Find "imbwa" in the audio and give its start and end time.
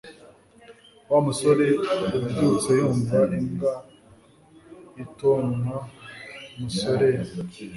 3.39-3.73